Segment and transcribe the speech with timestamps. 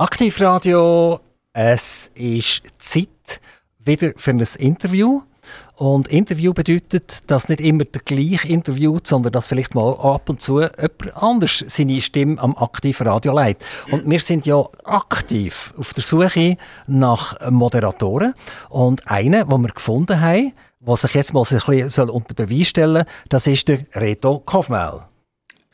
[0.00, 1.20] Aktivradio,
[1.52, 3.38] es ist Zeit
[3.80, 5.20] wieder für ein Interview.
[5.76, 10.40] Und Interview bedeutet, dass nicht immer der gleiche interviewt, sondern dass vielleicht mal ab und
[10.40, 13.62] zu jemand anders seine Stimme am Aktivradio leitet.
[13.90, 16.56] Und wir sind ja aktiv auf der Suche
[16.86, 18.32] nach Moderatoren.
[18.70, 23.04] Und einen, den wir gefunden haben, der sich jetzt mal ein bisschen unter Beweis stellen
[23.04, 25.09] soll, das ist der Reto Kofmel.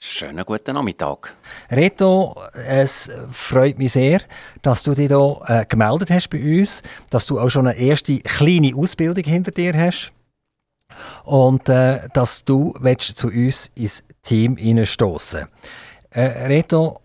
[0.08, 1.34] Schönen guten Nachmittag.
[1.68, 4.22] Reto, es freut mich sehr,
[4.62, 8.16] dass du dich hier äh, gemeldet hast bei uns, dass du auch schon eine erste
[8.20, 10.12] kleine Ausbildung hinter dir hast
[11.24, 15.48] und äh, dass du zu uns ins Team hineinstoßen.
[16.10, 17.00] Äh, Reto,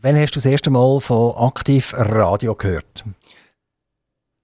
[0.00, 3.04] wann hast du das erste Mal von Aktiv Radio gehört?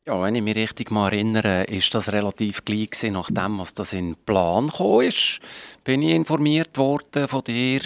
[0.06, 3.94] Ja, wenn ich mich richtig mal erinnere, ist das relativ gleich gewesen, nachdem was das
[3.94, 5.40] in Plan gekommen ist.
[5.82, 7.80] Bin ich informiert worden von dir,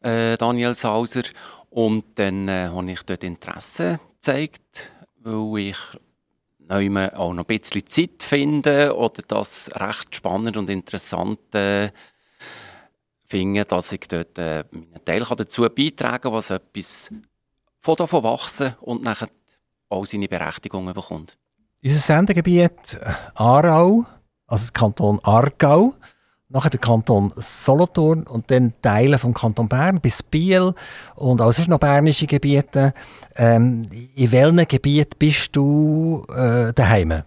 [0.00, 1.24] äh, Daniel Sauser,
[1.68, 5.76] und dann äh, habe ich dort Interesse gezeigt, weil ich
[6.58, 11.90] neu auch noch ein bisschen Zeit finde oder das recht spannend und interessant äh,
[13.26, 17.10] finde, dass ich dort äh, meinen Teil dazu beitragen kann, was etwas
[17.82, 19.28] von davon wachsen und nachher
[19.88, 21.36] auch seine Berechtigung bekommt.
[21.82, 24.04] Unser Sendegebiet äh, Aarau,
[24.46, 25.94] also der Kanton Aargau,
[26.48, 30.74] nachher der Kanton Solothurn und dann Teile vom Kanton Bern bis Biel
[31.14, 32.94] und auch sonst noch bernische Gebiete.
[33.34, 37.22] Ähm, in welchem Gebiet bist du äh, daheim?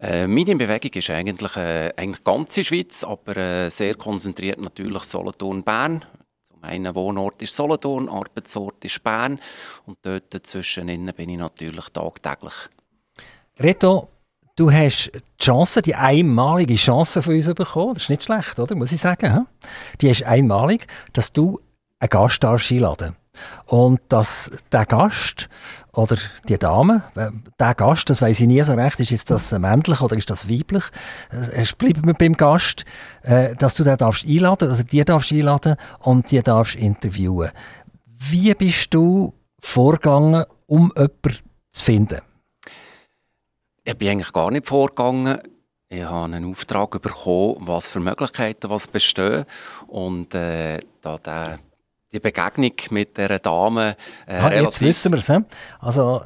[0.00, 6.04] Äh, meine Bewegung ist eigentlich, äh, eigentlich ganze Schweiz, aber äh, sehr konzentriert natürlich Solothurn-Bern.
[6.60, 9.38] Mein Wohnort ist Solothurn, Arbeitsort ist Bern
[9.86, 12.54] und dort dazwischen bin ich natürlich tagtäglich.
[13.60, 14.08] Reto,
[14.56, 17.94] du hast die Chance, die einmalige Chance von uns bekommen.
[17.94, 18.74] Das ist nicht schlecht, oder?
[18.74, 19.46] Muss ich sagen.
[20.00, 21.60] Die ist einmalig, dass du
[22.00, 23.16] einen Gast einladen
[23.66, 25.48] und dass der Gast
[25.92, 26.16] oder
[26.48, 30.00] die Dame, äh, der Gast, das weiß ich nie so recht, ist jetzt das männlich
[30.00, 30.84] oder ist das weiblich?
[31.30, 32.84] Es bleibt mir beim Gast,
[33.22, 37.50] äh, dass du den darfst einladen oder die darfst einladen und die darfst interviewen.
[38.04, 41.38] Wie bist du vorgegangen, um jemanden
[41.70, 42.20] zu finden?
[43.84, 45.40] Ich bin eigentlich gar nicht vorgegangen.
[45.88, 49.46] Ich habe einen Auftrag bekommen, was für Möglichkeiten was bestehen.
[49.86, 51.58] Und äh, da der
[52.12, 53.96] die Begegnung mit dieser Dame.
[54.26, 55.30] Äh, ah, jetzt wissen wir es.
[55.80, 56.22] Also,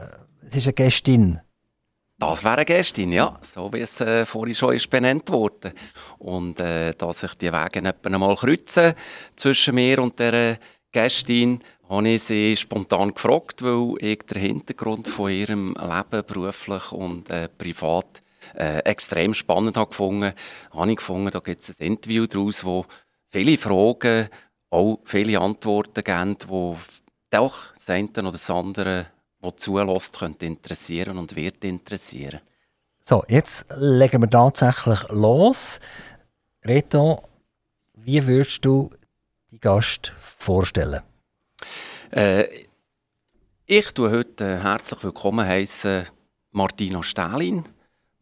[0.47, 1.41] es ist eine Gästin.
[2.19, 3.37] Das wäre eine Gästin, ja.
[3.41, 5.73] So wie es äh, vorhin schon ist benannt wurde.
[6.19, 8.93] Und äh, dass sich die Wege etwa einmal kreuzen
[9.35, 10.59] zwischen mir und der
[10.93, 17.29] Gästin, habe ich sie spontan gefragt, weil ich den Hintergrund von ihrem Leben beruflich und
[17.31, 18.23] äh, privat
[18.55, 20.33] äh, extrem spannend habe gefunden.
[20.71, 22.87] Habe ich gefunden, da gibt es ein Interview daraus, wo
[23.31, 24.29] viele Fragen
[24.73, 26.77] auch viele Antworten geben, die
[27.31, 29.07] doch das eine oder das andere,
[29.41, 32.41] das zulässt, könnte interessieren und wird interessieren.
[33.03, 35.81] So, jetzt legen wir tatsächlich los.
[36.65, 37.23] Reto,
[37.95, 38.91] wie würdest du
[39.51, 41.03] die Gast vorstellen?
[42.11, 42.67] Äh,
[43.67, 46.05] ich tue heute herzlich willkommen heißen
[46.53, 47.65] Martina Stählin.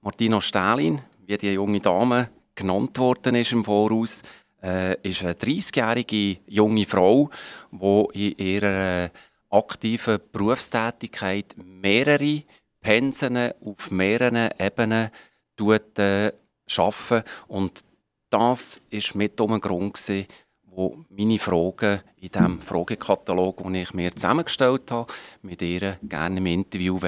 [0.00, 4.22] Martina Stählin, wie die junge Dame genannt worden ist im Voraus,
[4.62, 7.30] äh, ist eine 30-jährige junge Frau,
[7.70, 9.10] die in ihrer
[9.50, 12.42] aktiven Berufstätigkeit mehrere
[12.80, 15.10] Pensen auf mehreren Ebenen
[15.56, 16.32] tut, äh,
[16.78, 17.22] arbeiten.
[17.48, 17.84] Und
[18.30, 20.26] das war mit um Grund, gewesen,
[20.62, 25.12] wo meine Fragen in diesem Fragekatalog, den ich mir zusammengestellt habe,
[25.42, 26.98] mit ihr gerne im Interview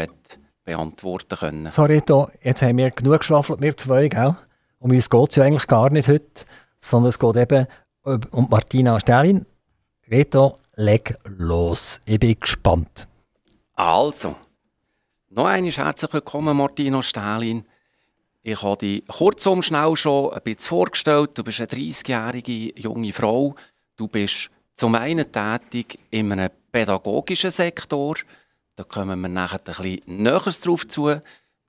[0.65, 1.71] beantworten können.
[1.71, 2.03] Sorry,
[2.43, 4.37] jetzt haben wir genug geschwafelt, wir zwei, gell?
[4.79, 6.45] Um uns geht es ja eigentlich gar nicht heute
[6.83, 7.67] sondern es geht eben
[8.31, 9.47] um Martina Stellin.
[10.11, 12.01] Reto, leg los.
[12.05, 13.09] Ich bin gespannt.
[13.75, 14.35] Also,
[15.31, 17.65] noch einmal herzlich willkommen, Martina Stählin.
[18.43, 21.31] Ich habe dich kurzum schnell schon ein bisschen vorgestellt.
[21.35, 23.55] Du bist eine 30-jährige junge Frau.
[23.97, 28.17] Du bist zum einen tätig in einem pädagogischen Sektor.
[28.75, 31.21] Da kommen wir nachher ein bisschen näher drauf zu.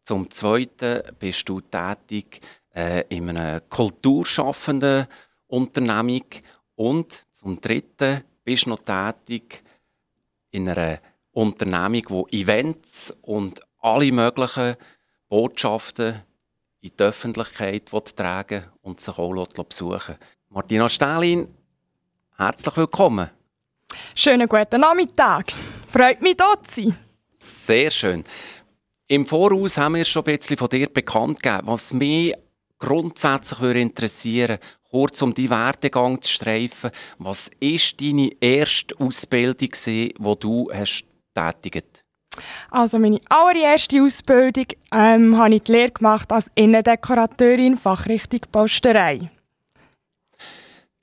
[0.01, 2.41] Zum Zweiten bist du tätig
[2.73, 5.07] äh, in einer kulturschaffenden
[5.47, 6.23] Unternehmung
[6.75, 9.63] und zum Dritten bist du noch tätig
[10.51, 10.99] in einer
[11.31, 14.75] Unternehmung, die Events und alle möglichen
[15.29, 16.21] Botschaften
[16.81, 20.15] in die Öffentlichkeit tragen und sich auch besuchen
[20.49, 21.47] Martina Stählin,
[22.37, 23.29] herzlich willkommen.
[24.15, 25.51] Schönen guten Nachmittag.
[25.87, 26.97] Freut mich, hier zu sein.
[27.39, 28.23] Sehr schön.
[29.07, 31.67] Im Voraus haben wir schon ein bisschen von dir bekannt gegeben.
[31.67, 32.33] Was mich
[32.83, 34.59] grundsätzlich würde interessieren,
[34.89, 36.91] kurz um die Werdegang zu streifen.
[37.17, 42.03] Was ist deine erste Ausbildung, die du hast tätigt?
[42.69, 49.29] Also meine allererste Ausbildung ähm, habe ich die Lehre gemacht als Innendekorateurin Fachrichtung Posterei.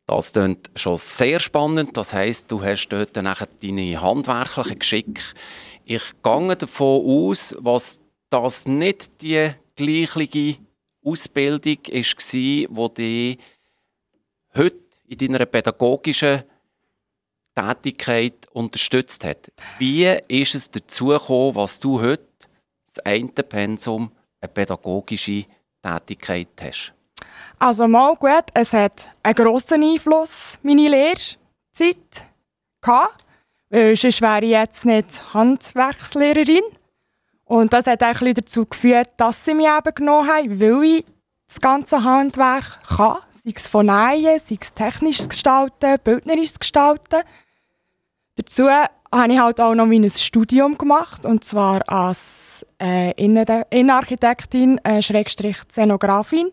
[0.06, 1.96] Das klingt schon sehr spannend.
[1.96, 5.22] Das heißt, du hast dort nachher deine handwerklichen Geschicke.
[5.84, 10.58] Ich gehe davon aus, was das nicht die gleiche
[11.10, 11.78] Ausbildung
[12.70, 13.38] war, die dich
[14.54, 14.76] heute
[15.06, 16.42] in deiner pädagogischen
[17.54, 19.50] Tätigkeit unterstützt hat.
[19.78, 22.26] Wie ist es dazu gekommen, was du heute,
[22.86, 25.44] das eine Pensum, eine pädagogische
[25.82, 26.92] Tätigkeit hast?
[27.58, 32.30] Also mal gut, es hat einen grossen Einfluss, meine Lehrzeit,
[32.80, 33.26] gehabt.
[33.68, 36.64] Weil sonst wäre ich jetzt nicht Handwerkslehrerin.
[37.50, 41.04] Und das hat auch dazu geführt, dass sie mich eben genommen haben, weil ich
[41.48, 43.16] das ganze Handwerk kann.
[43.32, 47.22] Sei es von Nähen, sei es technisches Gestalten, bildnerisches Gestalten.
[48.36, 55.02] Dazu habe ich halt auch noch mein Studium gemacht, und zwar als äh, Innenarchitektin, äh,
[55.02, 56.52] Schrägstrich Szenografin.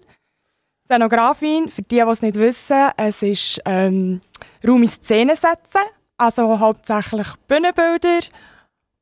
[0.85, 4.19] Szenografin, für die, die es nicht wissen, es ist ähm,
[4.67, 5.81] Raum in Szene setzen,
[6.17, 8.21] also hauptsächlich Bühnenbilder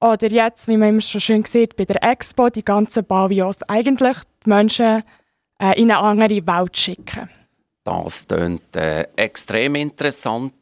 [0.05, 4.17] oder jetzt, wie man immer so schön sieht, bei der Expo, die ganzen Pavios, eigentlich
[4.45, 5.03] die Menschen
[5.59, 7.29] äh, in eine andere Welt schicken.
[7.83, 10.53] Das klingt äh, extrem interessant.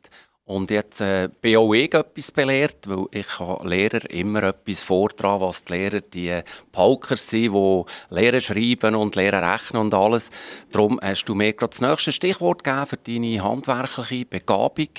[0.46, 5.64] Und jetzt äh, bin auch ich etwas belehrt, weil ich Lehrer immer etwas vortragen, was
[5.64, 6.42] die Lehrer die
[6.74, 10.32] Pauker sind, die Lehrer schreiben und Lehrer rechnen und alles.
[10.70, 14.90] Darum hast du mir gerade das nächste Stichwort gegeben für deine handwerkliche Begabung.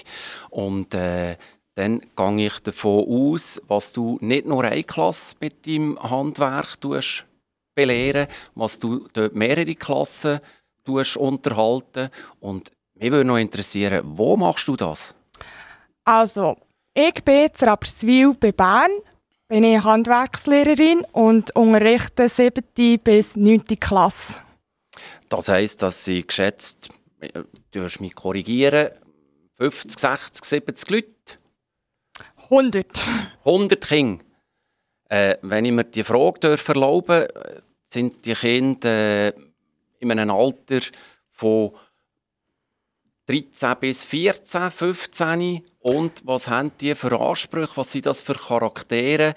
[0.48, 1.36] Und äh,
[1.74, 7.24] dann gehe ich davon aus, was du nicht nur eine Klasse mit deinem Handwerk tust,
[7.74, 10.40] belehren, was du dort mehrere Klassen
[10.84, 12.10] tust, unterhalten.
[12.40, 15.16] Und mich würde noch interessieren, wo machst du das?
[16.04, 16.56] Also,
[16.94, 18.90] ich bin in Rapperswil bei Bern,
[19.48, 22.62] bin ich Handwerkslehrerin und unterrichte 7.
[23.02, 23.64] bis 9.
[23.80, 24.38] Klasse.
[25.28, 26.90] Das heisst, dass Sie geschätzt,
[27.72, 28.90] du hast mich korrigieren,
[29.56, 31.08] 50, 60, 70 Leute?
[32.50, 32.86] 100.
[33.44, 34.24] 100 Kinder.
[35.08, 37.26] Äh, wenn ich mir die Frage erlauben
[37.86, 39.32] sind die Kinder äh,
[40.00, 40.80] in einem Alter
[41.30, 41.72] von
[43.26, 49.34] 13 bis 14, 15 und was haben die für Ansprüche, was sind das für Charaktere,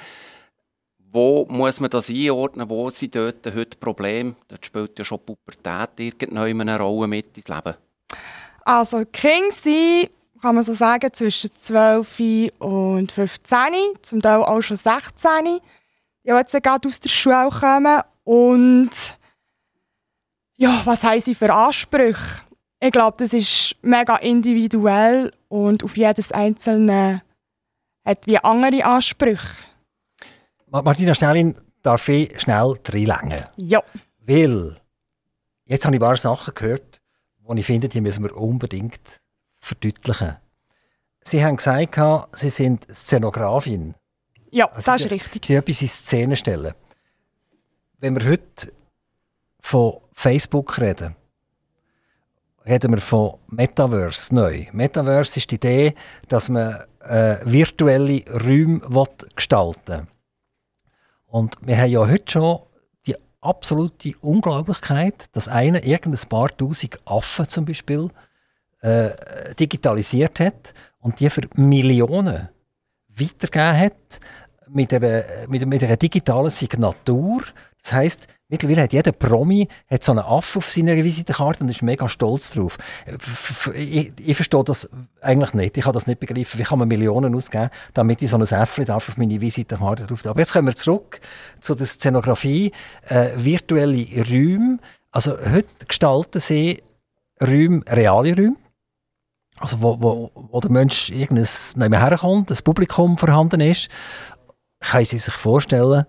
[0.98, 4.36] wo muss man das einordnen, wo sind dort heute Probleme?
[4.48, 7.75] Dort spielt ja schon Pubertät irgendwann eine Rolle mit ins Leben.
[8.65, 10.09] Also King sind,
[10.42, 13.57] kann man so sagen, zwischen 12 und 15,
[14.01, 15.30] zum Teil auch schon 16,
[16.24, 18.92] die jetzt gerade aus der Schule kommen und
[20.57, 22.42] ja, was haben sie für Ansprüche?
[22.80, 27.22] Ich glaube, das ist mega individuell und auf jedes Einzelne
[28.06, 29.57] hat wie andere Ansprüche.
[30.68, 33.45] Martina Schnellin, darf ich schnell reinlängen?
[33.56, 33.81] Ja.
[34.19, 34.78] Weil,
[35.66, 37.01] jetzt habe ich ein paar Sachen gehört,
[37.50, 39.22] die ich finde, die müssen wir unbedingt
[39.68, 40.38] verdeutlichen.
[41.22, 42.00] Sie haben gesagt,
[42.38, 43.96] Sie sind Szenografin.
[44.50, 45.46] Ja, also das ist richtig.
[45.46, 46.74] Sie etwas in Szene stellen.
[48.00, 48.72] Wenn wir heute
[49.60, 51.16] von Facebook reden,
[52.66, 54.66] reden wir von Metaverse neu.
[54.72, 55.94] Metaverse ist die Idee,
[56.30, 58.81] dass man äh, virtuelle Räume
[59.36, 60.08] gestalten will.
[61.28, 62.59] Und wir haben ja heute schon
[63.06, 68.09] die absolute Unglaublichkeit, dass einer irgendein paar tausend Affen zum Beispiel
[68.81, 69.09] äh,
[69.56, 72.49] digitalisiert hat und die für Millionen
[73.09, 74.19] weitergegeben hat
[74.69, 77.42] mit einer, mit, mit einer digitalen Signatur.
[77.81, 81.83] Das heißt, mittlerweile hat jeder Promi hat so einen Affe auf seiner Visitenkarte und ist
[81.83, 82.77] mega stolz drauf.
[83.73, 84.89] Ich, ich verstehe das
[85.21, 85.77] eigentlich nicht.
[85.77, 86.59] Ich kann das nicht begreifen.
[86.59, 90.31] Wie kann man Millionen ausgeben, damit ich so ein Äffchen auf meine Visitenkarte drauf darf.
[90.31, 91.21] Aber jetzt kommen wir zurück
[91.61, 92.71] zu der Szenografie.
[93.07, 94.80] Äh, virtuelle Räume.
[95.11, 96.83] Also heute gestalten sie
[97.39, 98.56] Räume, reale Räume.
[99.59, 103.90] Also wo, wo, wo der Mensch irgendein herkommt, das Publikum vorhanden ist.
[104.80, 106.06] Können Sie sich vorstellen,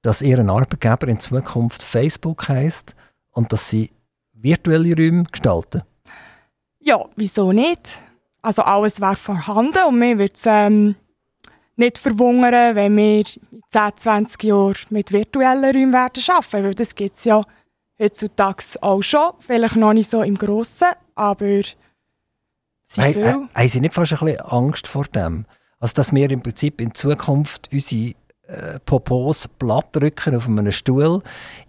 [0.00, 2.94] dass Ihr Arbeitgeber in Zukunft Facebook heißt
[3.30, 3.90] und dass Sie
[4.32, 5.82] virtuelle Räume gestalten?
[6.80, 7.98] Ja, wieso nicht?
[8.40, 10.96] Also alles wäre vorhanden und mir würde es ähm,
[11.76, 16.94] nicht verwundern, wenn wir in 10, 20 Jahren mit virtuellen Räumen werden arbeiten weil das
[16.94, 17.42] gibt es ja
[18.00, 21.62] heutzutage auch schon, vielleicht noch nicht so im Grossen, aber
[22.94, 25.46] sie hey, äh, Haben Sie nicht fast ein bisschen Angst vor dem?
[25.78, 28.14] Also dass wir im Prinzip in Zukunft unsere
[28.46, 31.22] äh, Popos platt drücken auf einem Stuhl,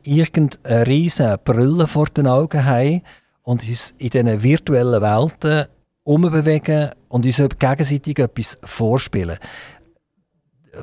[0.04, 3.02] irgendeine riesige Brille vor den Augen haben
[3.44, 5.68] und uns in diesen virtuellen Welten
[6.04, 9.38] umbewegen und uns gegenseitig etwas vorspielen.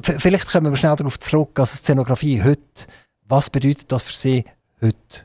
[0.03, 2.87] vielleicht kommen wir schnell darauf zurück, also Szenografie heute,
[3.27, 4.45] was bedeutet das für Sie
[4.81, 5.25] heute?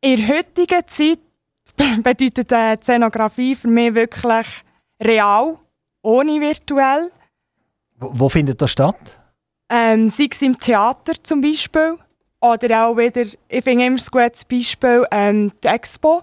[0.00, 1.18] In der heutigen Zeit
[2.02, 4.46] bedeutet die Szenografie für mich wirklich
[5.02, 5.58] real,
[6.02, 7.10] ohne virtuell.
[7.96, 9.18] Wo, wo findet das statt?
[9.70, 11.98] Ähm, sei es im Theater zum Beispiel.
[12.40, 16.22] Oder auch wieder, ich finde immer ein gutes Beispiel, ähm, die Expo.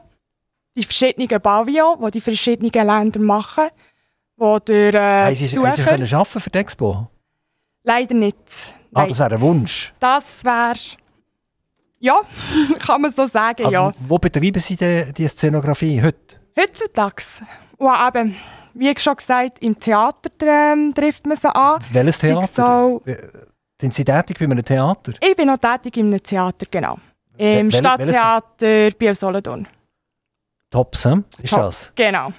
[0.77, 3.69] Die verschiedenen Pavillons, die die verschiedenen Länder machen.
[4.37, 5.67] Wo der äh, Haben Sie, Besucher...
[5.67, 7.07] haben Sie können arbeiten für die Expo?
[7.83, 8.37] Leider nicht.
[8.93, 9.09] Ah, Nein.
[9.09, 9.93] das wäre ein Wunsch.
[9.99, 10.75] Das wäre...
[12.01, 12.19] Ja,
[12.79, 13.93] kann man so sagen, Aber ja.
[13.99, 16.37] wo betreiben Sie denn die Szenografie heute?
[16.59, 17.23] Heutzutage,
[17.77, 18.35] und eben,
[18.73, 21.81] wie schon gesagt, im Theater ähm, trifft man sie an.
[21.91, 22.65] Welches Theater?
[22.67, 23.01] auch-
[23.79, 25.13] Sind Sie tätig bei einem Theater?
[25.21, 26.97] Ich bin noch tätig im Theater, genau.
[27.37, 29.67] Im wel- Stadttheater Biel Solothurn.
[30.69, 31.23] Tops, hm?
[31.41, 31.91] ist das?
[31.95, 32.31] Genau.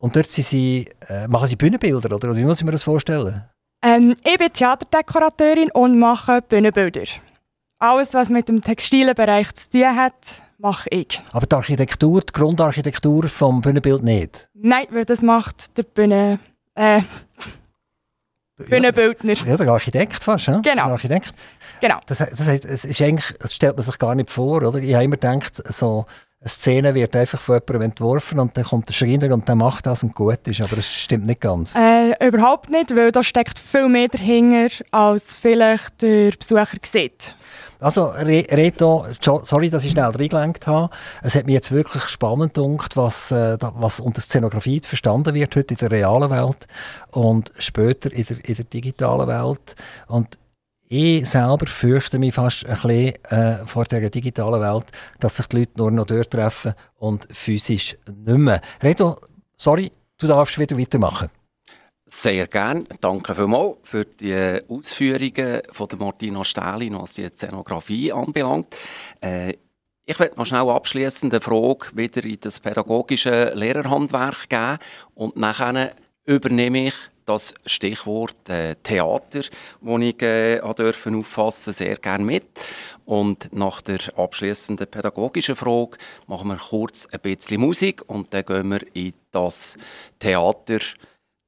[0.00, 2.34] Und dort sind Sie, äh, machen Sie Bühnenbilder, oder?
[2.36, 3.44] Wie muss ich mir das vorstellen?
[3.82, 7.02] Ähm, ich bin Theaterdekorateurin und mache Bühnenbilder.
[7.80, 11.22] Alles, was mit dem textilen Bereich zu tun hat, mache ich.
[11.32, 14.48] Aber die Architektur, die Grundarchitektur vom Bühnenbild nicht?
[14.54, 16.40] Nein, weil das macht der Bühne,
[16.74, 17.02] äh,
[18.56, 19.34] Bühnenbildner.
[19.46, 20.54] Ja, der Architekt fast, ja?
[20.58, 20.74] Genau.
[20.74, 21.32] Der Architekt.
[21.80, 22.00] Genau.
[22.06, 24.80] Das, das heisst, es ist eigentlich, das stellt man sich gar nicht vor, oder?
[24.80, 26.06] Ich habe immer gedacht, so
[26.40, 29.86] eine Szene wird einfach von jemandem entworfen und dann kommt der Schreiner und der macht
[29.86, 31.74] das und gut ist, aber das stimmt nicht ganz.
[31.76, 37.36] Äh, überhaupt nicht, weil da steckt viel mehr dahinter, als vielleicht der Besucher sieht.
[37.80, 40.92] Also, Re Reto, sorry, dass ich schnell reingelenkt habe.
[41.22, 45.74] Es hat mich jetzt wirklich spannend gedacht, was, äh, was unter Szenografie verstanden wird heute
[45.74, 46.66] in der realen Welt
[47.12, 49.76] und später in der, in der digitalen Welt.
[50.08, 50.38] Und
[50.88, 54.86] ich selber fürchte mich fast ein bisschen äh, vor der digitalen Welt,
[55.20, 58.60] dass sich die Leute nur noch dort treffen und physisch nicht mehr.
[58.82, 59.16] Reto,
[59.56, 61.28] sorry, du darfst wieder weitermachen.
[62.10, 62.86] Sehr gern.
[63.02, 68.74] Danke vielmals für die äh, Ausführungen von Martina Stählin, was die Szenografie anbelangt.
[69.20, 69.52] Äh,
[70.06, 74.78] ich werde noch schnell abschließend eine Frage wieder in das pädagogische Lehrerhandwerk geben
[75.14, 76.94] und nachher übernehme ich
[77.26, 82.48] das Stichwort äh, Theater, das ich äh, dürfen auffassen sehr gerne mit.
[83.04, 88.70] Und nach der abschließenden pädagogischen Frage machen wir kurz ein bisschen Musik und dann gehen
[88.70, 89.76] wir in das
[90.18, 90.78] Theater.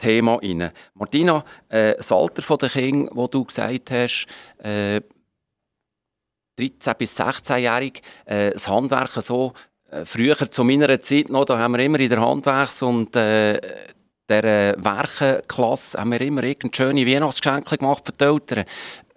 [0.00, 0.70] Thema rein.
[0.94, 4.26] Martina, äh, das Alter der Kinder, wo du gesagt hast,
[4.58, 5.00] äh,
[6.58, 9.52] 13- bis 16-jährig, äh, das Handwerk so,
[9.90, 13.60] äh, früher zu meiner Zeit noch, da haben wir immer in der Handwerks- und äh,
[14.28, 18.64] der äh, Werkenklasse haben wir immer irgendeine schöne Weihnachtsgeschenke gemacht für die Eltern.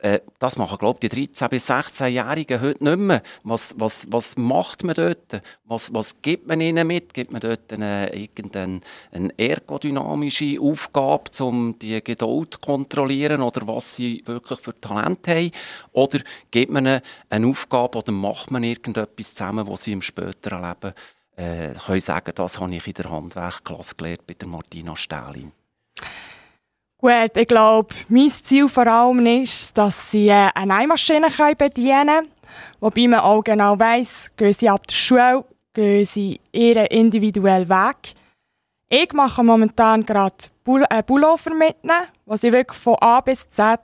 [0.04, 3.24] Äh, das machen, glaube die 13- bis 16-Jährigen heute nicht mehr.
[3.44, 5.42] Was, was, was macht man dort?
[5.64, 7.14] Was, was gibt man ihnen mit?
[7.14, 8.82] Gibt man dort eine, irgendeine
[9.14, 15.52] eine ergodynamische Aufgabe, um die Geduld zu kontrollieren oder was sie wirklich für Talent haben?
[15.94, 16.20] Oder
[16.52, 20.94] gibt man ihnen eine Aufgabe oder macht man irgendetwas zusammen, wo sie im späteren Leben
[21.38, 25.54] äh, können sagen, das habe ich in der Handwerkklasse gelernt bei der Martina Stählin?
[27.04, 32.28] Gut, ich glaube, mein Ziel vor allem ist, dass sie äh, eine Nähmaschine bedienen können.
[32.80, 35.44] Wobei man auch genau weiss, gehen sie ab der Schule,
[35.74, 38.14] gehen sie ihren individuellen Weg.
[38.88, 41.76] Ich mache momentan gerade einen Pullover mit
[42.26, 43.82] wo sie wirklich von A bis Z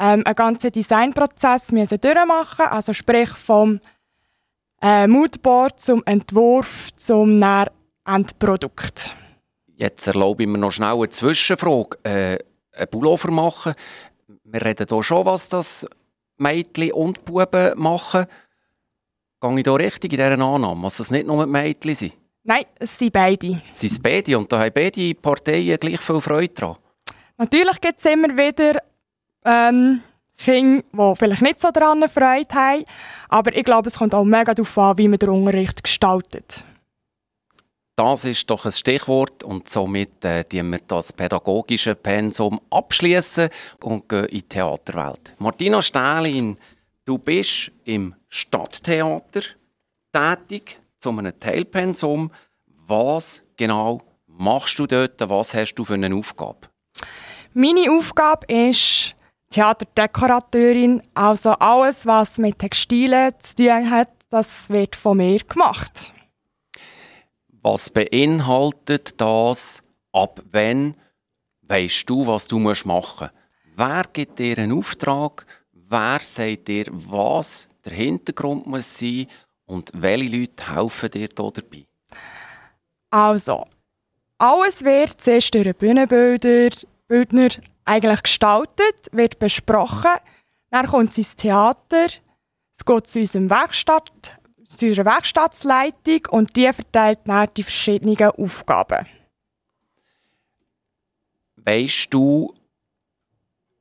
[0.00, 2.72] ähm, einen ganzen Designprozess müssen durchmachen müssen.
[2.72, 3.78] Also sprich vom
[4.82, 7.40] äh, Moodboard zum Entwurf zum
[8.04, 9.14] Endprodukt.
[9.76, 11.98] Jetzt erlaube ich mir noch schnell eine Zwischenfrage.
[12.04, 12.38] Äh,
[12.72, 13.74] ein Pullover machen.
[14.44, 15.86] Wir reden hier schon, was das
[16.38, 18.26] Mädchen und Buben machen.
[19.40, 22.12] Gehe ich hier richtig in dieser Annahme, dass das nicht nur die Mädchen sind?
[22.44, 23.60] Nein, es sind beide.
[23.70, 26.76] Es sind beide und da haben beide Parteien gleich viel Freude dran.
[27.38, 28.82] Natürlich gibt es immer wieder
[29.44, 30.00] ähm,
[30.36, 32.84] Kinder, die vielleicht nicht so daran Freude haben.
[33.28, 36.64] Aber ich glaube, es kommt auch mega darauf an, wie man den Unterricht gestaltet.
[37.94, 43.50] Das ist doch ein Stichwort und somit äh, wir das pädagogische Pensum abschließen
[43.82, 45.34] und gehen in die Theaterwelt.
[45.38, 46.58] Martina Stählin,
[47.04, 49.42] du bist im Stadttheater
[50.10, 52.30] tätig zu einem Teilpensum.
[52.86, 55.20] Was genau machst du dort?
[55.28, 56.68] Was hast du für eine Aufgabe?
[57.52, 59.14] Meine Aufgabe ist
[59.50, 61.02] Theaterdekorateurin.
[61.12, 66.14] Also alles, was mit Textilen zu tun hat, das wird von mir gemacht.
[67.62, 69.82] Was beinhaltet das?
[70.12, 70.96] Ab wann
[71.62, 73.30] weißt du, was du machen musst?
[73.76, 75.46] Wer gibt dir einen Auftrag?
[75.72, 79.28] Wer sagt dir, was der Hintergrund muss sein?
[79.64, 81.86] Und welche Leute helfen dir da dabei?
[83.10, 83.66] Also,
[84.38, 86.70] alles wird zuerst durch Bühnenbilder,
[87.06, 87.48] Bildner
[87.84, 90.10] eigentlich gestaltet, wird besprochen.
[90.70, 92.06] Dann kommt es ins Theater,
[92.74, 94.40] es geht zu, unserem Werkstatt,
[94.76, 99.06] zu unserer Werkstattsleitung und die verteilt dann die verschiedenen Aufgaben.
[101.56, 102.54] Weißt du,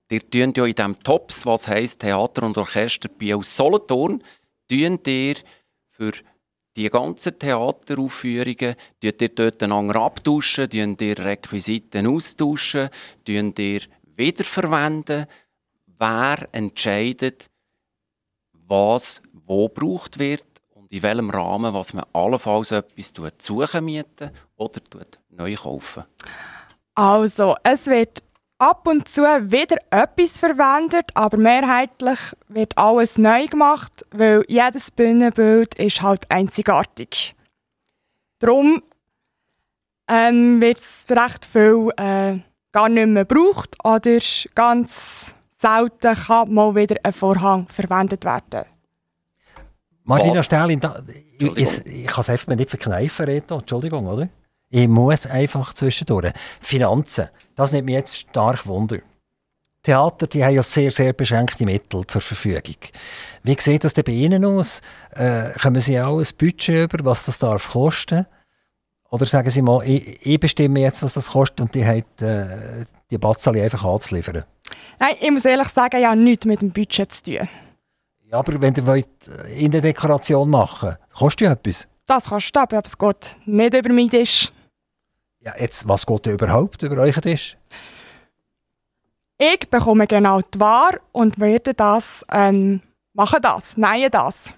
[0.10, 4.24] ihr tun ja in diesem TOPS, was heisst Theater und Orchester aus Solothurn,
[4.70, 5.36] tun ihr
[5.90, 6.14] für
[6.76, 12.90] die ganzen Theateraufführungen, tun ihr dort einander abtauschen, tun ihr Requisiten austauschen,
[13.26, 13.82] tun ihr
[14.16, 15.26] wiederverwenden.
[15.98, 17.50] Wer entscheidet,
[18.68, 20.51] was wo gebraucht wird
[20.92, 24.82] und in welchem Rahmen, was man allenfalls etwas suchen mieten oder
[25.30, 26.04] neu kaufen?
[26.96, 28.24] Also, es wird
[28.58, 35.76] ab und zu wieder etwas verwendet, aber mehrheitlich wird alles neu gemacht, weil jedes Bühnenbild
[35.76, 37.36] ist halt einzigartig.
[38.40, 38.84] Darum
[40.10, 42.40] ähm, wird es recht viel äh,
[42.72, 44.20] gar nicht mehr gebraucht oder
[44.56, 48.66] ganz selten kann mal wieder ein Vorhang verwendet werden.
[50.04, 51.02] Martina Sterlin, da,
[51.38, 53.60] ich, ich, ich kann es einfach nicht verkneifen, Reto.
[53.60, 54.30] Entschuldigung, oder?
[54.70, 56.32] Ich muss einfach zwischendurch.
[56.62, 59.00] Finanzen, das nimmt mich jetzt stark Wunder.
[59.84, 62.76] Theater die haben ja sehr, sehr beschränkte Mittel zur Verfügung.
[63.44, 64.82] Wie sieht das denn bei Ihnen aus?
[65.12, 68.28] Äh, können Sie auch ein Budget über, was das darf kosten?
[69.10, 72.86] Oder sagen Sie mal, ich, ich bestimme jetzt, was das kostet und die haben äh,
[73.10, 74.44] die Batzali einfach anzuliefern?
[75.00, 77.50] Nein, ich muss ehrlich sagen, ja nichts mit dem Budget zu tun.
[78.32, 81.86] Ja, aber wenn ihr wollt, äh, in der Dekoration machen kostet ja etwas.
[82.06, 84.52] Das kostet aber es geht nicht über meinen Tisch.
[85.42, 87.58] Ja, jetzt, was geht denn überhaupt über euren Tisch?
[89.38, 92.82] Ich bekomme genau die Ware und werde das, ähm,
[93.14, 94.54] mache das, nähe das.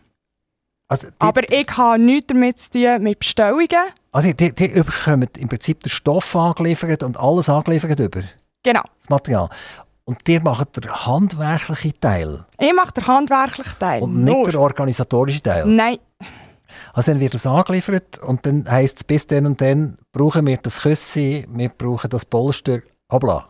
[0.88, 3.68] Also die, Aber ich habe nichts damit zu tun mit Bestellungen.
[4.12, 8.22] Also die, die, die bekommen im Prinzip den Stoff angeliefert und alles angeliefert über?
[8.62, 8.84] Genau.
[9.00, 9.50] Das Material.
[10.05, 12.45] Und ihr macht den handwerklichen Teil?
[12.60, 14.01] Ich mache den handwerklichen Teil.
[14.01, 14.51] Und nicht Nur.
[14.51, 15.65] den organisatorischen Teil?
[15.65, 15.97] Nein.
[16.93, 20.58] Also dann wird das angeliefert und dann heisst es, bis dann und dann brauchen wir
[20.58, 23.47] das Küssi, wir brauchen das Polster, habla.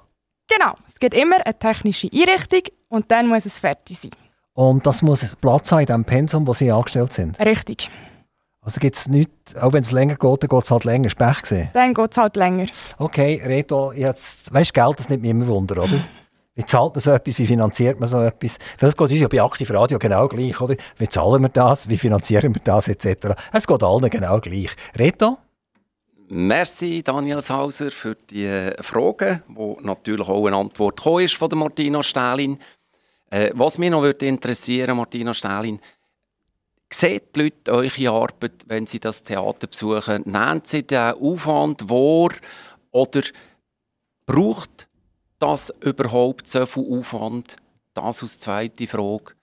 [0.47, 4.12] Genau, es gibt immer eine technische Einrichtung und dann muss es fertig sein.
[4.54, 7.39] Und das muss Platz haben in dem Pensum, wo Sie angestellt sind?
[7.39, 7.89] Richtig.
[8.62, 11.08] Also gibt es nichts, auch wenn es länger geht, dann geht es halt länger.
[11.08, 11.69] Ist Pech gesehen?
[11.73, 12.67] Dann geht es halt länger.
[12.97, 15.99] Okay, Reto, jetzt, weißt du, Geld, das nimmt mich immer Wunder, oder?
[16.56, 17.39] Wie zahlt man so etwas?
[17.39, 18.58] Wie finanziert man so etwas?
[18.80, 20.76] Es geht uns ja bei Aktiv Radio genau gleich, oder?
[20.98, 21.89] Wie zahlen wir das?
[21.89, 22.88] Wie finanzieren wir das?
[22.88, 23.30] Etc.
[23.52, 24.70] Es geht allen genau gleich.
[24.96, 25.38] Reto?
[26.30, 32.02] Merci, Daniel Sauser, für die äh, Fragen, wo natürlich auch eine Antwort ist von Martina
[32.02, 32.60] Stählin.
[33.30, 35.80] Äh, was mich noch würde interessieren, Martina Stählin,
[36.94, 40.22] Seht die Leute eure Arbeit, wenn sie das Theater besuchen?
[40.26, 42.30] Nehmen sie den Aufwand wahr
[42.92, 43.24] oder
[44.28, 44.88] braucht
[45.43, 47.58] das überhaupt so viel Aufwand?
[47.93, 49.34] Das als zweite Frage.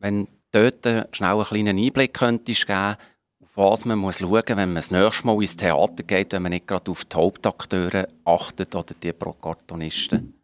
[0.00, 2.96] Wenn du dort schnell einen kleinen Einblick könntest geben,
[3.40, 6.42] auf was man muss schauen muss, wenn man das nächste Mal ins Theater geht, wenn
[6.42, 10.34] man nicht gerade auf die Hauptakteure achtet oder die Protagonisten.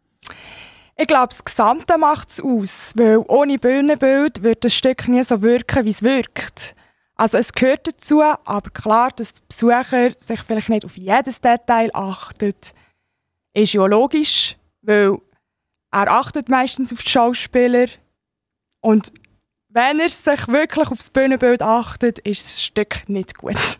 [0.97, 5.41] Ich glaube, das Gesamte macht es aus, weil ohne Bühnenbild wird das Stück nie so
[5.41, 6.75] wirken, wie es wirkt.
[7.15, 11.89] Also es gehört dazu, aber klar, dass der Besucher sich vielleicht nicht auf jedes Detail
[11.93, 12.73] achtet,
[13.53, 14.55] ist ja logisch.
[14.81, 15.17] Weil
[15.91, 17.87] er achtet meistens auf die Schauspieler
[18.81, 19.11] und
[19.69, 23.79] wenn er sich wirklich aufs Bühnenbild achtet, ist das Stück nicht gut.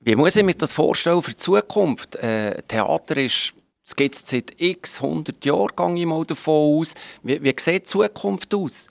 [0.00, 2.14] Wie muss ich mir das vorstellen für die Zukunft?
[2.16, 3.52] Äh, Theater ist,
[3.84, 6.94] es gibt seit x 100 Jahren, gehe ich mal davon aus.
[7.22, 8.88] Wie, wie sieht die Zukunft aus?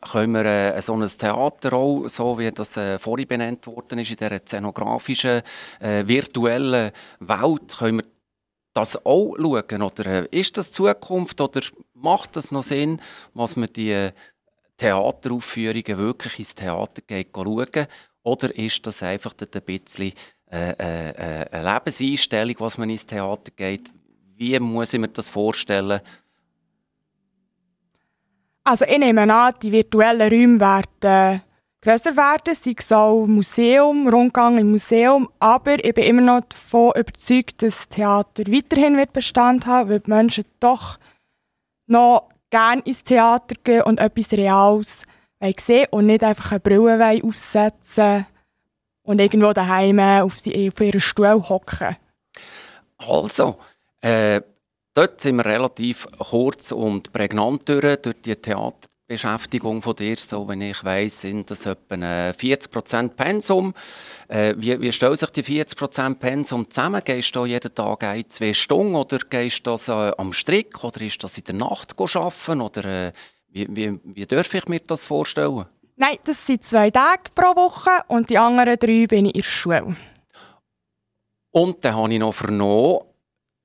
[0.00, 4.10] Können wir äh, so ein Theater auch, so wie das äh, vorhin benannt worden ist,
[4.10, 5.42] in dieser szenografischen,
[5.80, 8.15] äh, virtuellen Welt, können wir
[8.76, 9.82] das auch schauen?
[9.82, 11.62] Oder äh, ist das Zukunft oder
[11.94, 13.00] macht das noch Sinn,
[13.34, 14.10] was man die
[14.76, 17.86] Theateraufführungen wirklich ins Theater geht schauen?
[18.22, 20.12] Oder ist das einfach ein bisschen
[20.50, 23.92] äh, äh, eine Lebenseinstellung, was man ins Theater geht?
[24.36, 26.00] Wie muss ich mir das vorstellen?
[28.64, 31.42] Also ich nehme an, die virtuellen Räume werden
[31.86, 35.28] grösser werden, sei es auch Museum, Rundgang im Museum.
[35.38, 40.00] Aber ich bin immer noch davon überzeugt, dass das Theater weiterhin wird Bestand haben, weil
[40.00, 40.98] die Menschen doch
[41.86, 45.04] noch gerne ins Theater gehen und etwas Reales
[45.58, 48.26] sehen und nicht einfach eine Brille aufsetzen
[49.04, 51.96] und irgendwo daheim auf, auf ihren Stuhl hocken.
[52.98, 53.58] Also,
[54.00, 54.40] äh,
[54.92, 60.48] dort sind wir relativ kurz und prägnant durch, durch die Theater Beschäftigung von dir, so
[60.48, 63.72] wenn ich weiss, sind das etwa 40% Pensum.
[64.26, 67.00] Äh, wie, wie stellen sich die 40% Pensum zusammen?
[67.04, 71.00] Gehst du jeden Tag ein, zwei Stunden oder gehst du das äh, am Strick oder
[71.02, 73.12] ist das in der Nacht arbeiten oder äh,
[73.48, 75.66] wie, wie, wie darf ich mir das vorstellen?
[75.94, 79.48] Nein, das sind zwei Tage pro Woche und die anderen drei bin ich in der
[79.48, 79.96] Schule.
[81.52, 82.98] Und dann habe ich noch vernommen,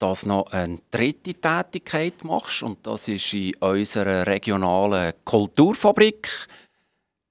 [0.02, 6.48] dass du noch eine dritte Tätigkeit machst und das ist in unserer regionalen Kulturfabrik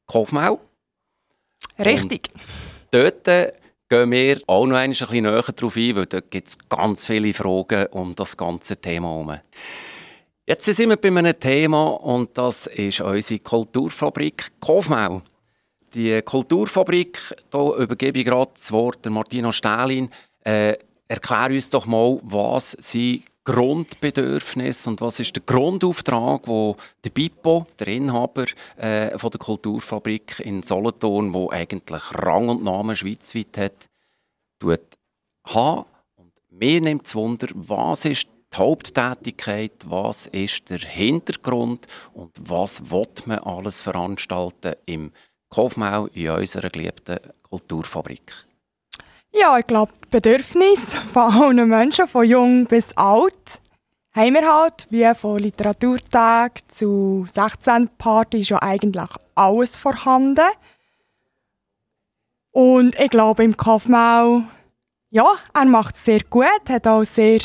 [0.07, 0.61] Kofmau.
[1.79, 2.31] Richtig.
[2.33, 2.43] Und
[2.93, 3.25] dort
[3.89, 7.35] gehen wir auch noch ein bisschen näher darauf ein, weil dort gibt es ganz viele
[7.35, 9.41] Fragen um das ganze Thema herum.
[10.47, 15.23] Jetzt sind wir bei einem Thema und das ist unsere Kulturfabrik Kofmau.
[15.95, 17.19] Die Kulturfabrik,
[17.51, 20.09] da übergebe ich gerade das Wort der Martina Stählin.
[20.45, 20.77] Äh,
[21.11, 27.67] erklär uns doch mal, was sind Grundbedürfnisse und was ist der Grundauftrag, wo der Bippo,
[27.79, 28.47] der Inhaber
[28.77, 33.89] äh, von der Kulturfabrik in Solothurn, wo eigentlich Rang und Namen schweizweit hat,
[34.61, 34.81] tut
[35.47, 35.87] haben.
[36.17, 42.89] Und mir nimmt es Wunder, was ist die Haupttätigkeit, was ist der Hintergrund und was
[42.91, 45.13] wird man alles veranstalten im
[45.49, 48.47] Kaufmau in unserer geliebten Kulturfabrik?
[49.41, 53.63] Ja, ich glaube, die Bedürfnisse von allen Menschen, von jung bis alt,
[54.13, 60.45] haben wir halt, wie von Literaturtag zu 16 Party ist ja eigentlich alles vorhanden.
[62.51, 64.43] Und ich glaube, im Kaufmau,
[65.09, 67.41] ja, er macht es sehr gut, hat auch sehr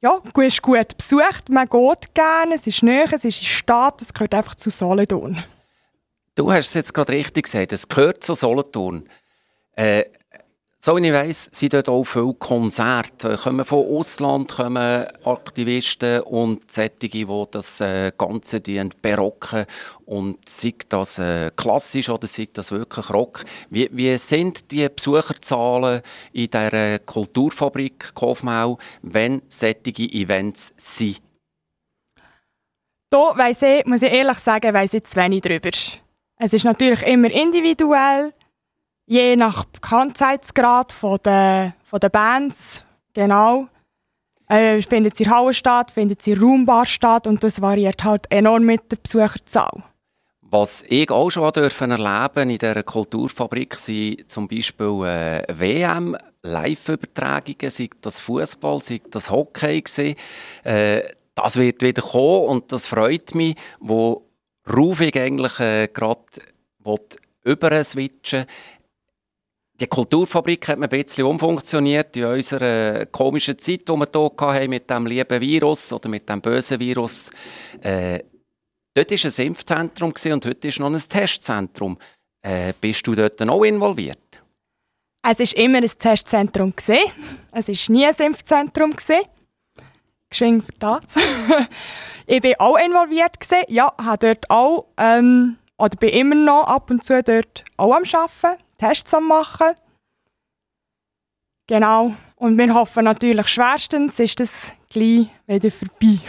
[0.00, 4.14] ja, ist gut besucht, man geht gerne, es ist näher, es ist in Stadt, es
[4.14, 5.44] gehört einfach zu Solothurn.
[6.34, 9.06] Du hast es jetzt gerade richtig gesagt, es gehört zu Solothurn.
[9.76, 10.06] Äh,
[10.82, 13.36] so wie ich weiss, sind dort auch viele Konzerte.
[13.36, 19.66] Kommen von Ausland kommen Aktivisten und Sättige, die das äh, Ganze die barocken
[20.06, 23.44] und sei das äh, klassisch oder sei das wirklich Rock.
[23.68, 26.00] Wie, wie sind die Besucherzahlen
[26.32, 31.20] in der Kulturfabrik Kofmau, wenn sättige Events sind?
[33.10, 35.70] Weiss ich, muss ich ehrlich sagen, weiss ich zu wenig drüber.
[36.38, 38.32] Es ist natürlich immer individuell
[39.10, 43.66] je nach Bekanntheitsgrad von der, von der Bands, genau,
[44.48, 48.26] äh, findet sie in Hauen statt, findet sie in Raumbar statt und das variiert halt
[48.30, 49.82] enorm mit der Besucherzahl.
[50.42, 57.70] Was ich auch schon dürfen erleben in dieser Kulturfabrik sind zum Beispiel äh, WM, Live-Übertragungen,
[57.70, 60.16] sei das Fußball, sei das Hockey.
[60.62, 61.02] Äh,
[61.34, 64.22] das wird wieder kommen und das freut mich, wo
[64.68, 66.24] Rufig eigentlich äh, gerade
[67.84, 68.46] switchen
[69.80, 74.70] die Kulturfabrik hat man ein bisschen umfunktioniert in unserer komischen Zeit, die wir hier hatten,
[74.70, 77.30] mit dem lieben Virus oder mit dem bösen Virus.
[77.80, 78.20] Äh,
[78.94, 81.98] dort war ein Impfzentrum und heute ist noch ein Testzentrum.
[82.42, 84.42] Äh, bist du dort auch involviert?
[85.22, 86.74] Es war immer ein Testzentrum.
[86.76, 86.88] Es
[87.68, 88.94] war nie ein Impfzentrum.
[90.28, 91.16] Geschenkt für das.
[92.26, 93.36] ich war auch involviert.
[93.68, 98.04] Ja, habe dort auch, ähm, oder bin immer noch ab und zu dort auch am
[98.04, 99.74] Arbeiten Tests machen.
[101.66, 102.14] Genau.
[102.36, 106.20] Und wir hoffen natürlich schwerstens, ist das gleich wieder vorbei.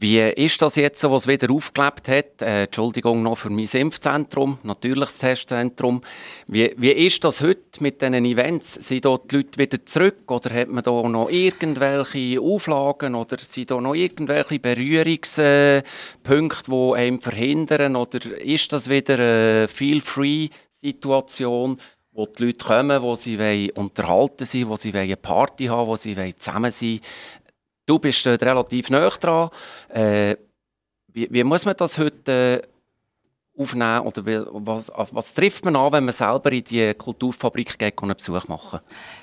[0.00, 2.40] Wie ist das jetzt, was wieder aufgelebt hat?
[2.40, 6.02] Äh, Entschuldigung noch für mein Impfzentrum, natürlich das Testzentrum.
[6.46, 8.74] Wie, wie ist das heute mit diesen Events?
[8.74, 13.72] Sind da die Leute wieder zurück oder hat man da noch irgendwelche Auflagen oder sind
[13.72, 17.96] da noch irgendwelche Berührungspunkte, die einem verhindern?
[17.96, 21.78] Oder ist das wieder eine Feel-Free Situation,
[22.12, 26.34] wo die Leute kommen, wo sie unterhalten sind, wo sie eine Party haben, wo sie
[26.36, 27.00] zusammen sein
[27.88, 29.48] Du bist dort relativ nah dran.
[29.88, 30.36] Äh,
[31.06, 32.62] wie, wie, muss man das heute
[33.56, 34.00] äh, aufnehmen?
[34.00, 38.16] Oder was, was, trifft man an, wenn man selber in die Kulturfabrik geht und einen
[38.16, 38.80] Besuch machen?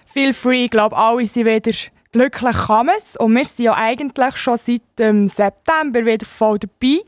[0.07, 1.77] Feel free, ich glaube, alle sind wieder
[2.11, 2.89] glücklich kann
[3.19, 7.01] Und wir sind ja eigentlich schon seit dem September wieder voll dabei.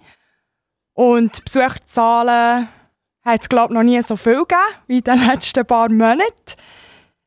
[0.93, 2.67] Und die Besucherzahlen
[3.27, 6.55] hat es glaube noch nie so viel gegeben wie in den letzten paar Monaten.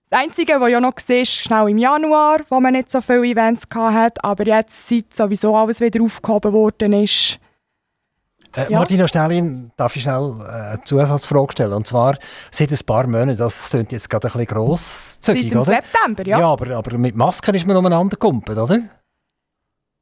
[0.08, 3.26] Das Einzige, was ja noch gesehen ist, schnell im Januar, wo man nicht so viele
[3.26, 7.38] Events hatte, aber jetzt, seit sowieso alles wieder aufgehoben worden ist,
[8.56, 8.78] äh, ja.
[8.78, 11.72] Martina Stellin, darf ich schnell äh, eine Zusatzfrage stellen?
[11.72, 12.16] Und zwar,
[12.50, 15.64] seit ein paar Monaten, das klingt jetzt gerade ein bisschen grosszügig, oder?
[15.64, 16.40] Seit September, ja.
[16.40, 18.80] Ja, aber, aber mit Masken ist man umeinander gekumpelt, oder?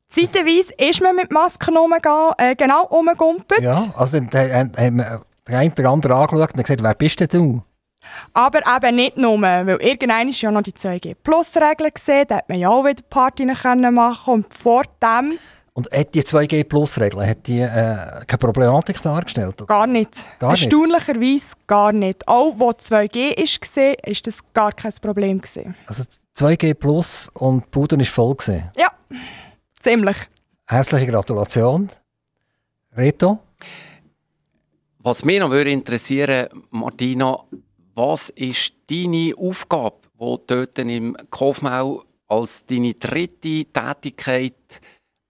[0.08, 3.60] Zeitweise ist man mit Masken umgegangen, äh, genau umgegumpelt.
[3.60, 7.62] Ja, also äh, äh, der eine oder andere angeschaut und gesagt, wer bist denn du?
[8.32, 12.58] Aber eben nicht nur, weil irgendwann ist ja noch die 2G-Plus-Regel gesehen, da hat man
[12.58, 15.38] ja auch wieder Party machen und vor dem...
[15.72, 19.64] Und hat die 2G-Plus-Regel hat die äh, keine Problematik dargestellt?
[19.66, 20.10] Gar nicht.
[20.40, 20.64] Gar nicht?
[20.64, 22.26] Erstaunlicherweise gar nicht.
[22.26, 25.40] Auch wo 2G ist, war, ist das gar kein Problem.
[25.40, 25.76] Gewesen.
[25.86, 26.02] Also
[26.36, 28.34] 2G Plus und Bude war voll.
[28.34, 28.64] Gewesen.
[28.76, 28.88] Ja,
[29.80, 30.16] ziemlich.
[30.66, 31.88] Herzliche Gratulation.
[32.96, 33.38] Reto?
[35.00, 37.38] Was mich noch würde interessieren, Martina,
[37.94, 44.80] was ist deine Aufgabe, die dort im Kaufmau als deine dritte Tätigkeit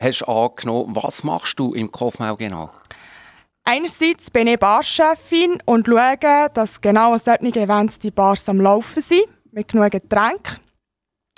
[0.03, 0.97] hast angenommen?
[0.97, 2.71] Was machst du im Kaufmau genau?
[3.65, 9.03] Einerseits bin ich Barchefin und schaue, dass genau an solchen Events die Bars am Laufen
[9.03, 10.57] sind, mit genug Getränken.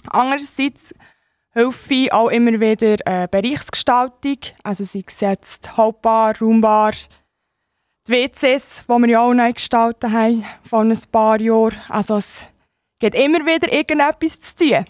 [0.07, 0.95] Andererseits
[1.51, 6.93] helfe ich auch immer wieder äh, Bereichsgestaltung, also sei es jetzt Hauptbar, Raumbar,
[8.11, 11.77] die WCs, die wir ja auch neu gestaltet haben vor ein paar Jahren.
[11.89, 12.45] Also es
[12.99, 14.85] gibt immer wieder irgendetwas zu tun.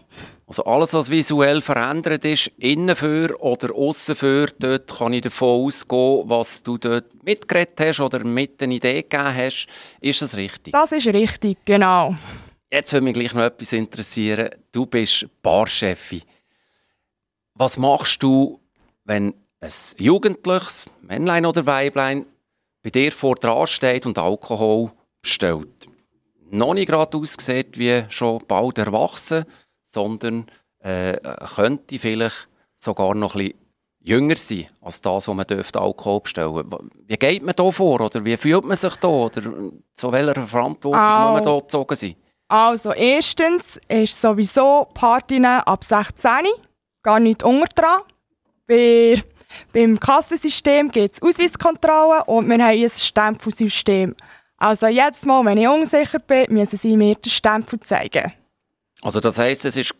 [0.47, 5.67] Also alles, was visuell verändert ist, innen für oder außen für, dort kann ich davon
[5.67, 9.69] ausgehen, was du dort mitgeredet hast oder mit eine Idee gegeben hast.
[10.01, 10.73] Ist das richtig?
[10.73, 12.17] Das ist richtig, genau.
[12.73, 14.51] Jetzt würde mich gleich noch etwas interessieren.
[14.73, 16.23] Du bist Barchefin.
[17.55, 18.61] Was machst du,
[19.05, 22.27] wenn ein Jugendliches, Männlein oder Weiblein,
[22.83, 25.89] bei dir vor dran steht und Alkohol bestellt?
[26.51, 29.45] Noch nicht gerade aussieht wie schon bald erwachsen,
[29.85, 30.47] sondern
[30.81, 31.17] äh,
[31.55, 33.61] könnte vielleicht sogar noch ein bisschen
[34.01, 36.71] jünger sein als das, was man dürfte Alkohol bestellen
[37.07, 39.43] Wie geht man da vor oder wie fühlt man sich da oder
[39.95, 41.33] zu welcher Verantwortung Au.
[41.33, 42.17] muss man da gezogen sein?
[42.49, 46.31] Also erstens ist sowieso Partien ab 16,
[47.03, 48.01] gar nicht unter dran.
[48.67, 49.23] Bei,
[49.73, 54.15] beim Kassensystem gibt es Ausweiskontrollen und wir haben ein Stempelsystem.
[54.57, 58.33] Also jedes Mal, wenn ich unsicher bin, müssen sie mir den Stempel zeigen.
[59.03, 59.95] Also das heisst, es ist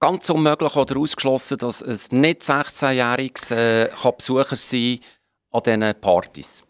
[0.00, 5.00] ganz unmöglich oder ausgeschlossen, dass ein nicht 16-jähriges äh, Besucher sein
[5.50, 6.64] an diesen Partys.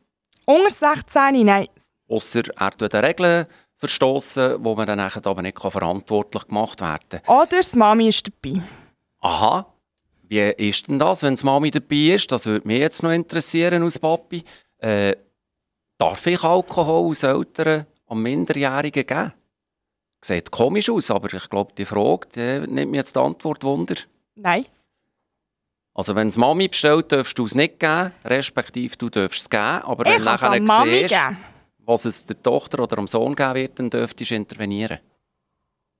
[0.44, 1.68] Unter 16, nein.
[2.08, 3.46] Ausser er tut eine Regel
[3.76, 7.36] verstoßen, wo man dann aber nicht verantwortlich gemacht werden kann.
[7.36, 8.60] Oder das Mami ist dabei.
[9.20, 9.71] Aha,
[10.32, 12.32] wie ist denn das, wenn die Mami dabei ist?
[12.32, 14.42] Das würde mich jetzt noch interessieren als Papi.
[14.78, 15.14] Äh,
[15.98, 19.32] darf ich Alkohol aus Eltern an Minderjährigen geben?
[20.24, 23.96] Sieht komisch aus, aber ich glaube, die Frage die nimmt mir jetzt die Antwort Wunder.
[24.36, 24.66] Nein.
[25.94, 29.62] Also wenn es Mami bestellt, darfst du es nicht geben, respektive du darfst es geben,
[29.82, 31.36] aber Ich wenn es nachher Mami siehst, geben.
[31.80, 35.00] was es der Tochter oder dem Sohn geben wird, dann dürftest du intervenieren.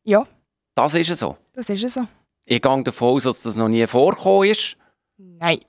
[0.05, 0.27] Ja,
[0.75, 1.37] Das ist es so.
[1.53, 2.07] das ist es so.
[2.45, 4.77] Ich gehe davon aus, dass das noch nie vorgekommen ist.
[5.17, 5.61] Nein.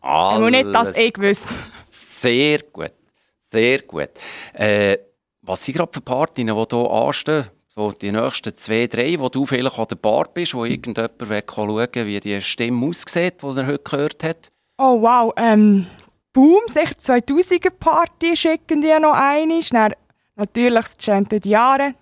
[0.00, 1.52] Alles Aber nicht, dass ich wüsste.
[1.88, 2.92] Sehr gut.
[3.38, 4.10] Sehr gut.
[4.52, 4.98] Äh,
[5.42, 7.46] was sind gerade für Partien, die hier anstehen?
[7.68, 11.42] So die nächsten zwei, drei, wo du vielleicht an der Bar bist, wo irgendjemand will
[11.48, 14.50] schauen will, wie die Stimme aussieht, die er heute gehört hat.
[14.76, 15.86] Oh wow, ähm,
[16.32, 19.60] Boom, sicher 2000er Party schicken die noch eine.
[19.60, 19.94] Dann
[20.36, 21.94] natürlich das Gente Jahre.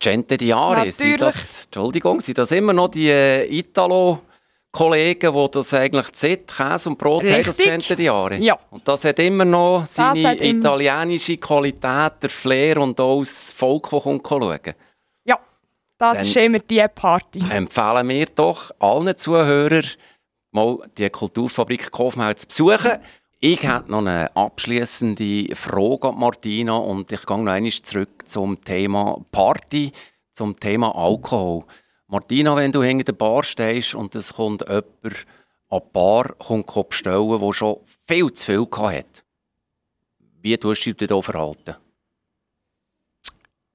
[0.00, 5.74] Gente di Jahre, sind das, Entschuldigung, sind das immer noch die äh, Italo-Kollegen, die das
[5.74, 7.66] eigentlich Zit, Käse und Brot haben, das Richtig.
[7.66, 8.36] Gente di Jahre?
[8.36, 8.58] Ja.
[8.70, 13.88] Und das hat immer noch seine im- italienische Qualität, der Flair und auch das Volk,
[13.90, 14.58] das kommt schauen.
[15.24, 15.38] Ja,
[15.98, 17.40] das Dann- ist immer die Party.
[17.50, 19.84] empfehlen wir doch allen Zuhörern,
[20.52, 22.98] mal die Kulturfabrik Kofmau zu besuchen.
[23.40, 28.62] Ich hätte noch eine abschließende Frage an Martina und ich gehe noch einmal zurück zum
[28.64, 29.92] Thema Party,
[30.38, 31.64] zum Thema Alkohol.
[32.06, 35.26] Martina, wenn du hinter der Bar stehst und es kommt jemand
[35.68, 39.24] an die Bar kommt bestellen, der schon viel zu viel hat,
[40.40, 41.74] wie tust du dich da verhalten?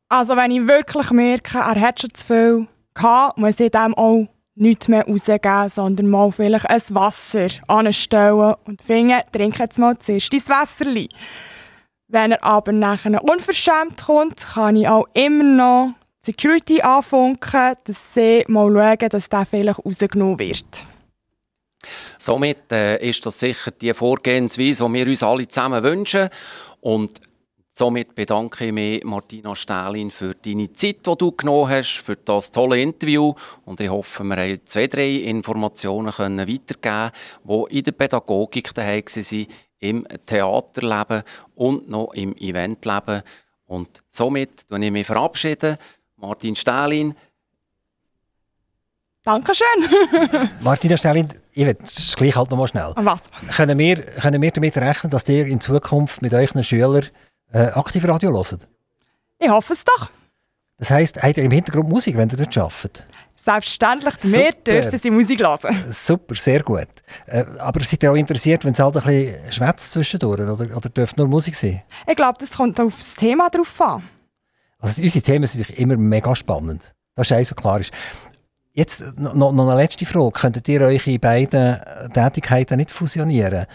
[0.07, 4.27] Also wenn ich wirklich merke, er hat schon zu viel gehabt, muss ich dem auch
[4.55, 10.31] nichts mehr rausgeben, sondern mal vielleicht ein Wasser anstellen und finden, trink jetzt mal zuerst
[10.31, 11.09] dein Wässerli.
[12.07, 15.93] Wenn er aber nachher unverschämt kommt, kann ich auch immer noch
[16.25, 20.85] Security anfunken, dass sie mal schauen, dass der vielleicht rausgenommen wird.
[22.17, 26.29] Somit äh, ist das sicher die Vorgehensweise, die wir uns alle zusammen wünschen.
[26.79, 27.19] Und
[27.69, 32.51] somit bedanke ich mich, Martina Stählin, für deine Zeit, die du genommen hast, für das
[32.51, 33.33] tolle Interview.
[33.65, 37.11] Und ich hoffe, wir haben zwei, drei Informationen können weitergeben
[37.43, 39.47] die in der Pädagogik daheim waren,
[39.79, 41.23] im Theaterleben
[41.55, 43.23] und noch im Eventleben.
[43.65, 45.77] Und somit verabschiede ich mich verabschieden.
[46.23, 47.15] Martin Stählin,
[49.25, 49.67] Dankeschön.
[50.61, 52.93] Martina Stellin, ich will das gleich halt noch mal schnell.
[52.95, 53.29] Und was?
[53.55, 57.05] Können wir, können wir damit rechnen, dass ihr in Zukunft mit euren Schülern
[57.51, 58.67] äh, Aktivradio hört?
[59.39, 60.09] Ich hoffe es doch.
[60.77, 63.05] Das heisst, habt ihr im Hintergrund Musik, wenn ihr dort arbeitet?
[63.35, 65.85] Selbstverständlich, wir dürfen sie Musik hören.
[65.91, 66.87] Super, sehr gut.
[67.25, 70.39] Äh, aber seid ihr auch interessiert, wenn es halt ein bisschen schwätzt zwischendurch?
[70.41, 71.81] Oder, oder dürfte nur Musik sein?
[72.07, 74.03] Ich glaube, das kommt auf das Thema drauf an.
[74.83, 76.93] Also unsere Themen sind natürlich immer mega spannend.
[77.15, 77.91] Das ist eins, was klar ist.
[78.73, 80.31] Jetzt noch, noch eine letzte Frage.
[80.31, 81.79] Könntet ihr eure beiden
[82.13, 83.65] Tätigkeiten nicht fusionieren?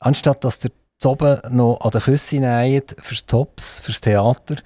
[0.00, 0.72] Anstatt dass ihr
[1.04, 4.56] oben noch an den Küsse näht, fürs Tops, fürs Theater,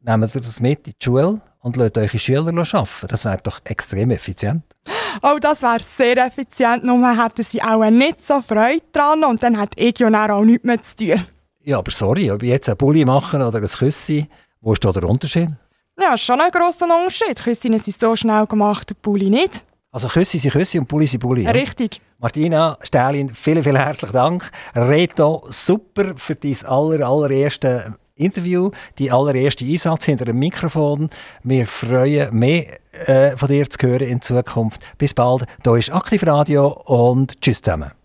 [0.00, 3.08] nehmt ihr das mit in die Schule und lasst eure Schüler arbeiten.
[3.08, 4.62] Das wäre doch extrem effizient.
[5.22, 9.68] Oh, das wäre sehr effizient, nur hätten sie auch nicht so Freude dran und dann
[9.76, 11.26] ich ja auch nichts mehr zu tun.
[11.64, 14.28] Ja, aber sorry, ob ich jetzt einen Bulli mache oder ein Küssi,
[14.60, 15.50] wo ist da der Unterschied?
[16.00, 17.42] Ja, schon ein grosser Unterschied.
[17.42, 19.64] Küsse sind so schnell gemacht und Bulli nicht.
[19.90, 21.42] Also Küsse sind Küsse und Bulli sind Bulli.
[21.42, 21.50] Ja?
[21.50, 22.00] Richtig.
[22.18, 24.50] Martina, Stählin, vielen, vielen herzlichen Dank.
[24.74, 31.10] Reto, super für dein aller, allererste Interview, die allererste Einsatz hinter dem Mikrofon.
[31.42, 32.66] Wir freuen mehr
[33.06, 34.80] äh, von dir zu hören in Zukunft.
[34.98, 35.44] Bis bald.
[35.62, 37.98] Hier ist Aktiv Radio und tschüss zusammen.